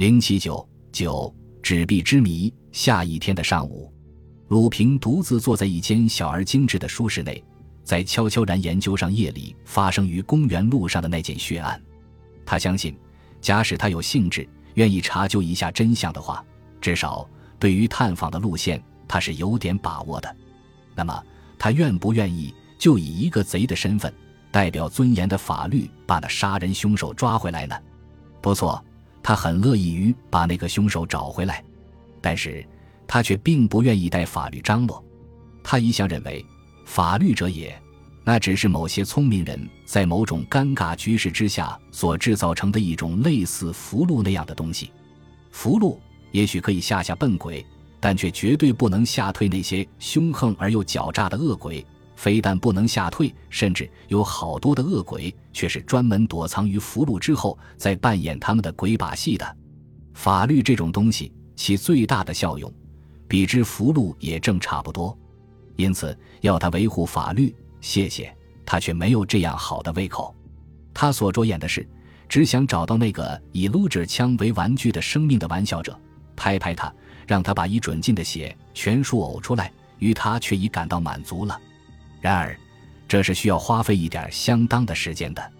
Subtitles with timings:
[0.00, 1.30] 零七九九
[1.62, 2.50] 纸币之谜。
[2.72, 3.92] 下一天的上午，
[4.48, 7.44] 鲁平独自坐在一间小而精致的书室内，
[7.84, 11.78] 在悄悄然研究上夜里发生于公园路上的那件血案。
[12.46, 12.96] 他相信，
[13.42, 16.42] 假使他有兴致，愿意查究一下真相的话，
[16.80, 17.28] 至少
[17.58, 20.36] 对于探访的路线，他是有点把握的。
[20.94, 21.22] 那么，
[21.58, 24.10] 他愿不愿意就以一个贼的身份，
[24.50, 27.76] 代表尊严的法律，把那杀人凶手抓回来呢？
[28.40, 28.82] 不错，
[29.22, 31.64] 他很乐意于把那个凶手找回来，
[32.20, 32.66] 但是
[33.06, 35.04] 他却并不愿意带法律张罗。
[35.62, 36.44] 他一向认为，
[36.84, 37.80] 法律者也，
[38.24, 44.90] 那只是某些聪明人在某种尴尬局势之下所制造成的一种类似符箓那样的东西。
[45.50, 45.98] 符箓
[46.32, 47.64] 也许可以吓吓笨鬼。
[48.02, 51.84] 但却绝对不能吓退那些凶横而又狡诈的恶鬼。
[52.20, 59.56] 非但不能吓退，甚至有好多的恶鬼却是专门躲藏于俘虏之后，在扮演他们的鬼把戏的。
[60.12, 62.70] 法律这种东西，其最大的效用，
[63.26, 65.18] 比之俘虏也正差不多。
[65.76, 68.30] 因此，要他维护法律，谢谢
[68.66, 70.36] 他却没有这样好的胃口。
[70.92, 71.88] 他所着眼的是，
[72.28, 75.98] 只想找到那个以撸着枪为玩具的生命的玩笑者，
[76.36, 76.92] 拍拍他。
[77.26, 81.58] 让他把已准进的血全数呕出来，于他却已感到满足了。
[82.20, 82.56] 然而，
[83.08, 85.52] 这是需要花费一点相当的时间的。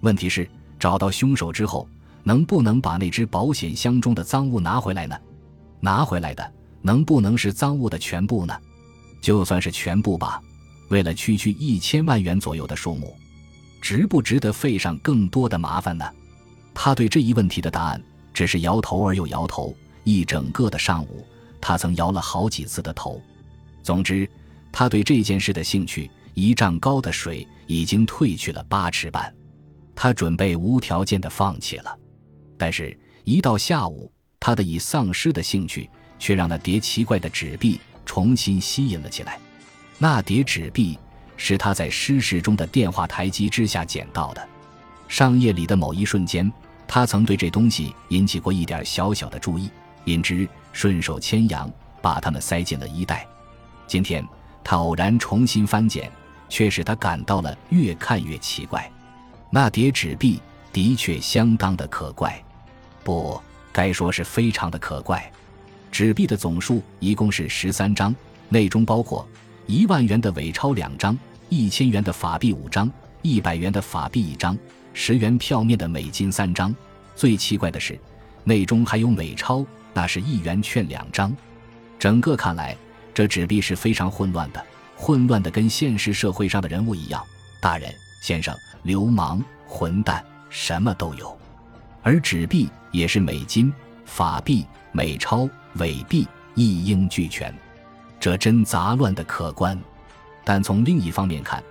[0.00, 1.88] 问题是，找到凶手之后，
[2.22, 5.16] 能不能把那只保险箱中的赃物拿回来呢？
[5.80, 6.52] 拿回来的
[6.82, 8.54] 能不能是赃物的全部呢？
[9.22, 10.42] 就算是全部吧，
[10.88, 13.14] 为了区区一千万元左右的数目，
[13.80, 16.04] 值不值得费上更多的麻烦呢？
[16.74, 18.02] 他对这一问题的答案
[18.32, 19.74] 只是摇头而又摇头。
[20.02, 21.26] 一整个的上午，
[21.60, 23.20] 他曾摇了好几次的头。
[23.82, 24.26] 总之，
[24.72, 29.32] 他对这件事的兴趣，一丈高的水已经退去了八尺半。
[29.94, 31.98] 他准备无条件的放弃了。
[32.56, 39.38] 但是，一到下午，他的已丧失的兴趣却让那叠奇怪的纸币重新吸引了起来。
[39.98, 40.98] 那叠纸币
[41.36, 44.48] 是他在失事中的电话台机之下捡到的。
[45.08, 46.50] 上夜里的某一瞬间，
[46.86, 49.70] 他曾对这东西引起过一点小小的注意。
[50.06, 53.26] 因之顺手牵羊，把它们塞进了衣袋。
[53.86, 54.26] 今天
[54.62, 56.10] 他偶然重新翻检，
[56.48, 58.90] 却使他感到了越看越奇怪。
[59.50, 60.40] 那叠纸币
[60.72, 62.42] 的确相当的可怪，
[63.02, 63.40] 不
[63.72, 65.30] 该说是非常的可怪。
[65.90, 68.14] 纸币的总数一共是十三张，
[68.48, 69.28] 内中包括
[69.66, 72.90] 一万元的伪钞两张，一千元的法币五张，
[73.22, 74.56] 一百元的法币一张，
[74.94, 76.74] 十元票面的美金三张。
[77.16, 77.98] 最奇怪的是，
[78.44, 79.66] 内中还有美钞。
[79.92, 81.36] 那是一元券两张，
[81.98, 82.76] 整个看来，
[83.12, 84.64] 这纸币是非常混乱的，
[84.96, 87.22] 混乱的跟现实社会上的人物一样，
[87.60, 91.36] 大人、先生、流氓、混蛋，什么都有。
[92.02, 93.72] 而纸币也是美金、
[94.04, 97.54] 法币、美钞、伪币一应俱全，
[98.18, 99.78] 这真杂乱的可观。
[100.44, 101.62] 但从另一方面看，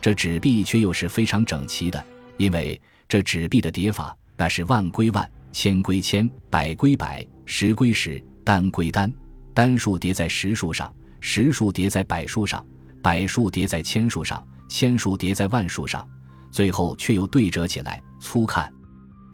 [0.00, 2.04] 这纸币却又是非常整齐的，
[2.36, 5.30] 因为这纸币的叠法，那是万归万。
[5.52, 9.10] 千归千，百归百，十归十，单归单，
[9.56, 12.62] 单数叠在十数上，十数叠在百数上，
[13.02, 16.06] 百数叠在千数上，千数叠在万数上，
[16.50, 18.02] 最后却又对折起来。
[18.20, 18.70] 粗看，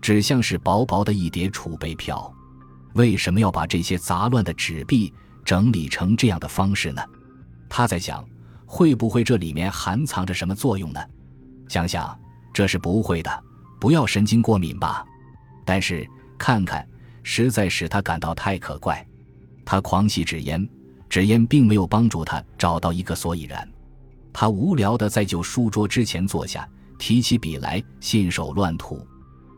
[0.00, 2.32] 只像是薄薄的一叠储备票。
[2.94, 5.12] 为什么要把这些杂乱的纸币
[5.44, 7.02] 整理成这样的方式呢？
[7.68, 8.24] 他在想，
[8.64, 11.00] 会不会这里面含藏着什么作用呢？
[11.68, 12.16] 想想，
[12.54, 13.44] 这是不会的。
[13.80, 15.04] 不要神经过敏吧。
[15.64, 16.08] 但是
[16.38, 16.88] 看看，
[17.24, 19.04] 实在使他感到太可怪。
[19.64, 20.68] 他狂吸纸烟，
[21.08, 23.68] 纸烟并没有帮助他找到一个所以然。
[24.32, 26.68] 他无聊地在旧书桌之前坐下，
[26.98, 29.06] 提起笔来，信手乱涂。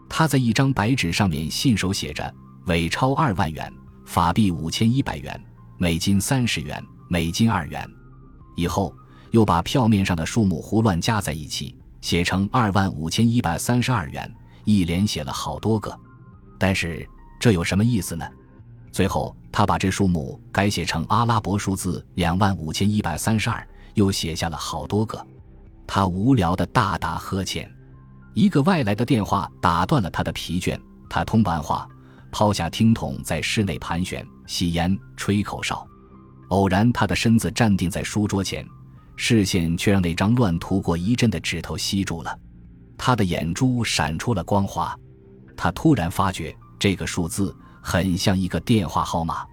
[0.09, 2.35] 他在一张白纸上面信手写着：
[2.67, 3.73] 伪钞二万元，
[4.05, 5.41] 法币五千一百元，
[5.79, 7.89] 美金三十元，美金二元。
[8.57, 8.95] 以后
[9.31, 14.33] 又把票面上的数目胡乱加在一起，写成二万五千一百三十二元。
[14.65, 15.95] 一连写了好多个，
[16.59, 17.07] 但是
[17.39, 18.27] 这有什么意思呢？
[18.95, 25.21] 最后他把这数目改写成阿拉伯数字两万五千一百三十二，又写下了好多个。
[25.85, 27.69] 他无聊的大打呵欠。
[28.35, 30.81] 一个外来的电话打断了他的疲倦。
[31.11, 31.89] 他通完话，
[32.31, 35.85] 抛下听筒，在室内盘旋、吸烟、吹口哨。
[36.51, 38.65] 偶然，他的身子站定在书桌前，
[39.17, 42.39] 视线却让那张乱涂过一阵的纸头吸住了。
[42.97, 44.97] 他的眼珠闪出了光华，
[45.57, 47.53] 他突然发觉这个数字
[47.87, 49.47] 很像一个电话号码。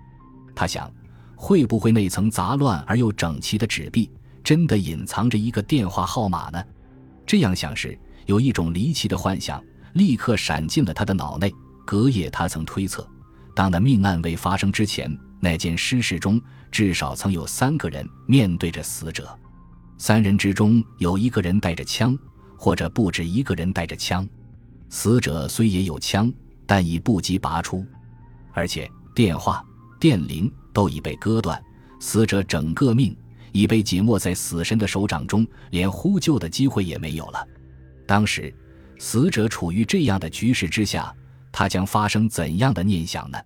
[0.55, 0.89] 他想，
[1.35, 4.09] 会不会那层杂乱而又整齐的纸币
[4.41, 6.63] 真的隐藏着一个电话号码呢？
[7.25, 9.61] 这样想时，有一种离奇的幻想
[9.93, 11.53] 立刻闪进了他的脑内。
[11.85, 13.05] 隔夜，他曾推测，
[13.53, 16.39] 当那命案未发生之前，那件尸室中
[16.71, 19.37] 至少曾有三个人面对着死者，
[19.97, 22.17] 三人之中有一个人带着枪，
[22.55, 24.25] 或者不止一个人带着枪。
[24.89, 26.31] 死者虽也有枪，
[26.65, 27.85] 但已不及拔出，
[28.53, 29.63] 而且电话、
[29.99, 31.61] 电铃都已被割断，
[31.99, 33.15] 死者整个命
[33.51, 37.47] 已被紧握在死神的手掌中，连呼救的机会也没有了。
[38.07, 38.53] 当时，
[38.99, 41.13] 死者处于这样的局势之下。
[41.53, 43.37] 他将发生怎样的念想呢？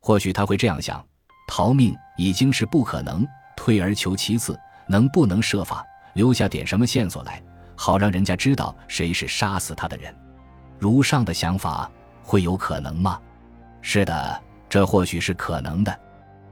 [0.00, 1.02] 或许他会这样想：
[1.48, 4.54] 逃命已经是不可能，退而求其次，
[4.86, 7.42] 能不能设法留下点什么线索来，
[7.74, 10.14] 好让人家知道谁是杀死他的人？
[10.78, 11.90] 如上的想法
[12.22, 13.18] 会有可能吗？
[13.80, 16.00] 是的，这或许是可能的。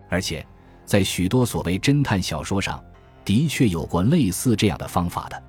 [0.08, 0.46] 而且，
[0.84, 2.82] 在许多所谓侦探小说上，
[3.24, 5.42] 的确有过类似这样的方法的。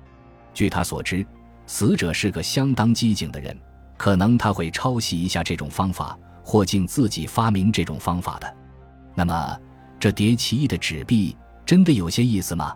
[0.52, 1.24] 据他所知，
[1.66, 3.56] 死者是个相当机警的人。
[3.96, 8.56] 可能他会抄袭一下这种方法，或竟自己发明这种方法的。
[9.14, 9.58] 那么，
[9.98, 11.36] 这叠奇异的纸币
[11.66, 12.72] 真的有些意思吗？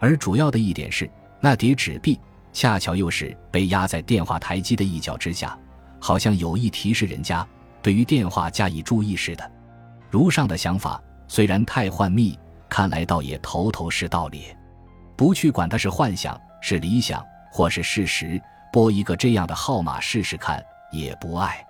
[0.00, 1.08] 而主要的一点是，
[1.40, 2.18] 那叠纸币
[2.52, 5.56] 恰巧又是被压在电话台机的一角之下，
[6.00, 7.46] 好像有意提示人家
[7.88, 9.50] 对于电话加以注意似的。
[10.10, 12.38] 如上的想法虽然太幻秘，
[12.68, 14.54] 看来倒也头头是道理。
[15.16, 18.38] 不去管它是幻想、是理想或是事实。
[18.70, 20.62] 拨一个这样的号码试试看，
[20.92, 21.66] 也不碍。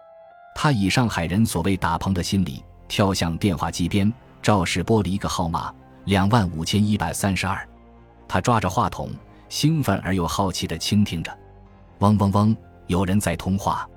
[0.56, 4.12] 他以上海人所谓打棚的心理，跳向电话机边，
[4.42, 5.72] 照实拨了一个号码：
[6.06, 7.64] 两万五千一百三十二。
[8.26, 9.08] 他抓着话筒，
[9.48, 11.32] 兴奋而又好奇地倾听着。
[12.00, 12.56] 嗡嗡嗡，
[12.88, 13.88] 有人在通话。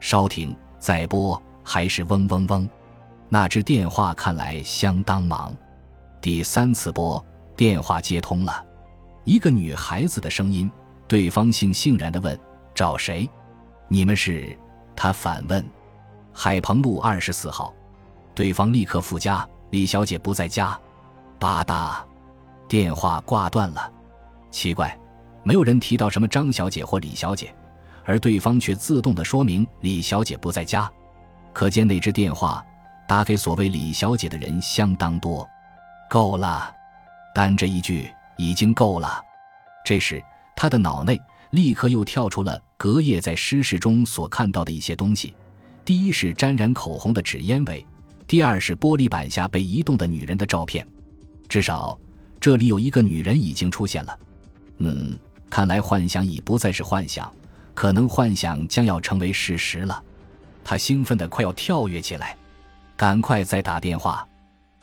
[0.00, 2.68] 稍停，再拨，还是嗡嗡嗡。
[3.28, 5.54] 那只电话看来相当忙。
[6.20, 7.24] 第三次拨，
[7.56, 8.64] 电话接通了，
[9.24, 10.70] 一个女孩子的声音。
[11.06, 12.38] 对方悻悻然地问
[12.72, 13.28] ：“找谁？
[13.88, 14.56] 你们是？”
[14.94, 15.64] 他反问
[16.32, 17.74] ：“海鹏路二十四号。”
[18.34, 20.78] 对方立刻附加：“李小姐不在家。”
[21.40, 21.96] 吧嗒，
[22.68, 23.92] 电话挂断了。
[24.50, 24.96] 奇怪，
[25.42, 27.52] 没有人提到什么张小姐或李小姐，
[28.04, 30.90] 而对方却自动地说明李小姐不在家。
[31.52, 32.64] 可见那只电话
[33.06, 35.48] 打给所谓李小姐的人相当多。
[36.08, 36.74] 够了，
[37.34, 39.22] 单这一句已经够了。
[39.84, 40.22] 这时。
[40.56, 41.18] 他的脑内
[41.52, 45.34] 立刻又跳出了隔夜在尸室中所看到的一些东西：
[45.86, 47.86] 第一是沾染口红的纸烟味，
[48.26, 50.86] 第二是玻璃板下被移动的女人的照片。
[51.48, 51.98] 至少
[52.38, 54.18] 这里有一个女人已经出现了。
[54.80, 55.18] 嗯，
[55.48, 57.32] 看来幻想已不再是幻想，
[57.72, 60.04] 可能幻想将要成为事实了。
[60.64, 62.36] 他兴奋得快要跳跃起来，
[62.96, 64.26] 赶快再打电话。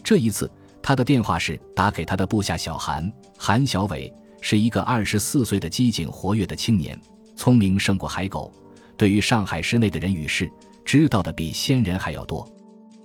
[0.04, 0.50] 这一次，
[0.82, 4.14] 他的电话是打给他的部下小韩韩小伟。
[4.40, 6.98] 是一个二十四岁的机警活跃的青年，
[7.36, 8.54] 聪明胜过海狗。
[8.96, 10.50] 对于上海市内的人与事，
[10.86, 12.48] 知道的比先人还要多。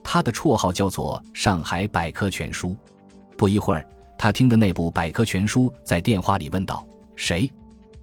[0.05, 2.77] 他的绰号叫做“上海百科全书”。
[3.37, 3.85] 不一会儿，
[4.19, 6.87] 他听的那部百科全书在电话里问道
[7.17, 7.51] ：“谁？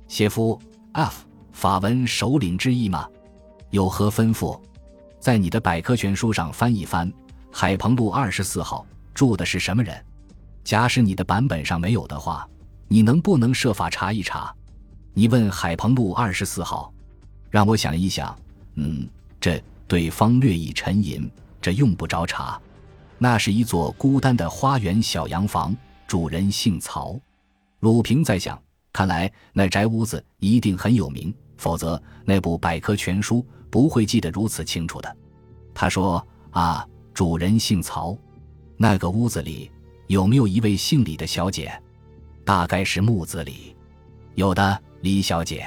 [0.07, 0.60] 谢夫
[0.94, 1.24] F
[1.54, 3.07] 法文首领之意吗？
[3.71, 4.60] 有何吩咐？
[5.19, 7.12] 在你的百科全书上翻一翻，
[7.51, 10.04] 海鹏路二十四号住的是什么人？
[10.63, 12.48] 假使你的版本上没有的话。”
[12.92, 14.51] 你能不能设法查一查？
[15.13, 16.92] 你问海鹏路二十四号，
[17.51, 18.36] 让我想一想。
[18.77, 19.07] 嗯，
[19.39, 21.30] 这对方略一沉吟，
[21.62, 22.60] 这用不着查。
[23.19, 27.16] 那是一座孤单的花园小洋房，主人姓曹。
[27.81, 28.59] 鲁平在想，
[28.92, 35.18] 看来那宅屋子一定很有名，否则那部百科全书不会记得如此清楚的。
[35.73, 38.18] 他说：“啊，主人姓曹，
[38.78, 39.71] 那个屋子里
[40.07, 41.71] 有没有一位姓李的小姐？”
[42.45, 43.76] 大概是木子李，
[44.35, 45.66] 有的李小姐。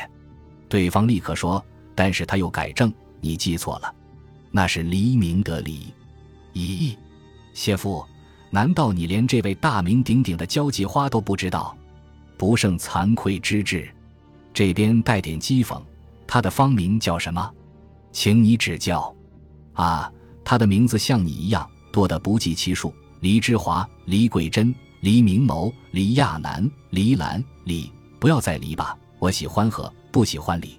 [0.69, 3.95] 对方立刻说，但是他又改正：“你记错了，
[4.51, 5.95] 那是黎明的黎。”
[6.55, 6.97] 咦，
[7.55, 8.05] 谢父，
[8.51, 11.77] 难道你连这位大名鼎鼎的交际花都不知道？
[12.37, 13.89] 不胜惭愧之至。
[14.53, 15.81] 这边带点讥讽，
[16.27, 17.49] 他的芳名叫什么？
[18.13, 19.13] 请你指教。
[19.73, 20.13] 啊，
[20.45, 24.75] 他的名字像你一样多得不计其数：黎之华、黎桂珍。
[25.01, 30.79] 黎明谋、黎亚男、黎兰、李，不要再黎吧，我喜欢和，不喜欢李。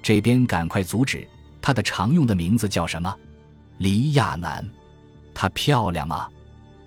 [0.00, 1.26] 这边赶快阻止，
[1.60, 3.12] 她的常用的名字叫什么？
[3.78, 4.64] 黎亚男。
[5.34, 6.28] 她漂亮吗？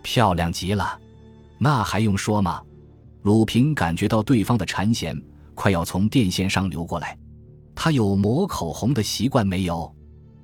[0.02, 0.98] 漂亮极了，
[1.58, 2.62] 那还用说吗？
[3.24, 5.22] 鲁平感觉到对方的馋涎
[5.56, 7.18] 快要从电线上流过来。
[7.82, 9.90] 他有抹口红的习惯没有？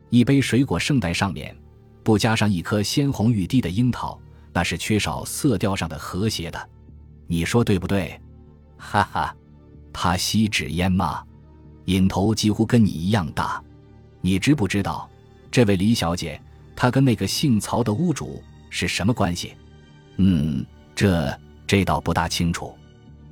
[0.10, 1.54] 一杯水果圣代上面，
[2.02, 4.18] 不加上一颗鲜红欲滴的樱桃。
[4.54, 6.70] 那是缺少色调上的和谐的，
[7.28, 8.18] 你说对不对？
[8.78, 9.36] 哈哈，
[9.92, 11.26] 他吸纸烟吗？
[11.88, 13.62] 瘾头几乎跟你一样大。
[14.22, 15.10] 你知不知道，
[15.52, 16.42] 这位李小姐
[16.74, 19.56] 她跟那个姓曹的屋主是什么关系？
[20.16, 20.66] 嗯，
[20.96, 21.38] 这
[21.68, 22.74] 这倒不大清楚。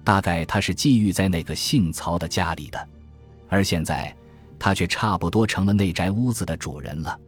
[0.04, 2.90] 大概她是寄寓在那个姓曹的家里的，
[3.54, 4.12] 而现在
[4.58, 7.20] 他却差不多成了那宅屋子的主人了。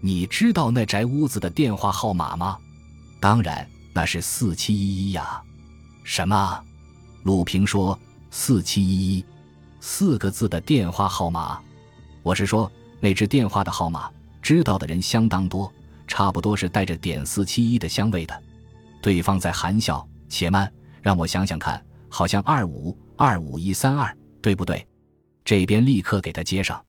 [0.00, 2.56] 你知道那宅屋子的电话号码吗？
[3.20, 5.38] 当然，那是四七一一呀。
[6.02, 6.64] 什么？
[7.24, 7.98] 鲁平说
[8.30, 9.24] 四七一一，
[9.78, 11.60] 四个字的电话号码。
[12.22, 15.70] 我是说那只电话的号码，知道的人相当多，
[16.06, 18.42] 差不多是带着点四七一的香味的。
[19.02, 20.06] 对方在含笑。
[20.30, 21.84] 且慢，让我想想看。
[22.08, 24.86] 好像二五二五一三二，对不对？
[25.46, 26.84] 这边立刻给他接上。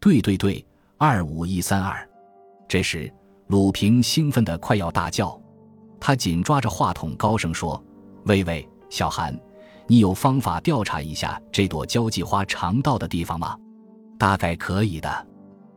[0.00, 0.66] 对对对，
[0.96, 2.08] 二五一三二。
[2.66, 3.12] 这时，
[3.48, 5.38] 鲁平兴奋得快要大叫，
[6.00, 7.80] 他紧抓着话筒高声说
[8.24, 9.38] ：“喂喂，小韩，
[9.86, 13.54] 你有方法调查一下这朵交际花常到的地方吗？
[14.18, 15.26] 大概可以的。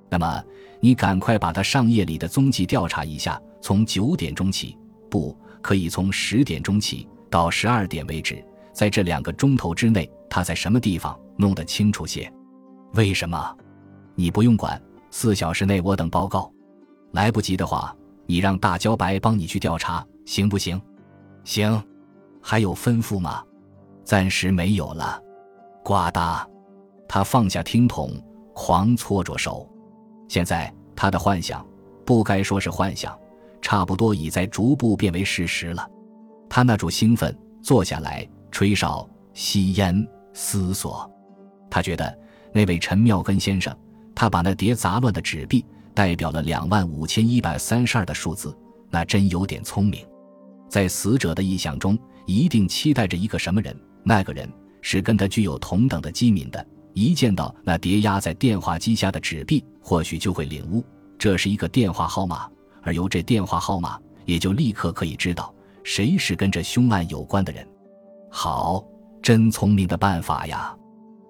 [0.10, 0.42] 那么，
[0.80, 4.78] 你赶快把他上夜里的踪迹调查一下，从九点钟起，
[5.10, 11.20] 不可以从十点钟起到十二点为止。”在这两个钟头之内，他在什么地方？
[11.38, 12.32] 弄得清楚些。
[12.94, 13.58] 为什么？
[14.16, 14.82] 你不用管。
[15.10, 16.52] 四小时内我等报告。
[17.12, 20.82] 来不及的话，你让大焦白帮你去调查，行不行？
[21.44, 21.84] 行。
[22.42, 23.44] 还有吩咐吗？
[24.04, 25.22] 暂时没有了。
[25.84, 26.46] 呱嗒，
[27.08, 28.12] 他放下听筒，
[28.54, 29.70] 狂搓着手。
[30.28, 31.66] 现在他的幻想，
[32.06, 33.18] 不该说是幻想，
[33.62, 35.88] 差不多已在逐步变为事实了。
[36.50, 38.28] 他那种兴奋，坐下来。
[38.52, 41.12] 吹哨、吸烟、思索，
[41.74, 42.20] 他觉得
[42.54, 43.76] 那位陈妙根先生，
[44.14, 45.66] 他把那叠杂乱的纸币
[45.96, 48.56] 代表了两万五千一百三十二的数字，
[48.92, 50.06] 那真有点聪明。
[50.70, 54.48] 在死者的意想中，一定期待着一个什么人，那个人
[54.84, 56.64] 是跟他具有同等的机敏的。
[56.94, 60.86] 一见到那叠压在电话机下的纸币，或许就会领悟
[61.18, 62.48] 这是一个电话号码，
[62.84, 65.52] 而由这电话号码，也就立刻可以知道
[65.84, 67.68] 谁是跟这凶案有关的人。
[68.30, 68.86] 好，
[69.24, 70.78] 真聪明的办法呀！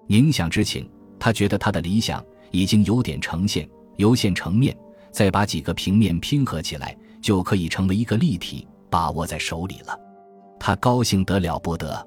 [0.06, 4.76] 宁想之情，他觉得他的理想已经有点呈现，由线成面，
[5.10, 9.98] 再把几个平面拼合起来，就可以成为一个立体，把握在手里了。
[10.60, 12.06] 他高兴得了不得，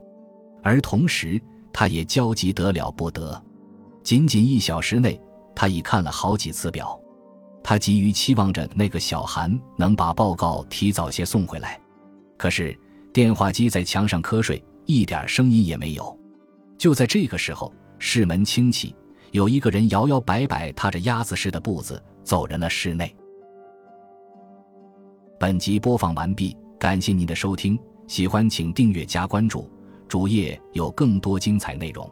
[0.63, 1.41] 而同时
[1.73, 3.41] 他也焦急得了不得。
[4.03, 5.19] 仅仅一小时内，
[5.55, 6.99] 他已看了好几次表，
[7.63, 11.79] 他急于期望着那个小韩能把报告提早些送回来。
[12.37, 12.77] 可是
[13.11, 14.63] 电话机在墙上瞌睡。
[14.89, 16.17] 一点声音也没有。
[16.77, 18.95] 就在这个时候，室门轻启，
[19.31, 23.15] 有一个人摇摇摆摆、踏着鸭子似的步子走人了室内。
[25.39, 27.77] 本集播放完毕，感谢您的收听，
[28.07, 29.69] 喜欢请订阅加关注，
[30.07, 32.09] 主页有更多精彩内容。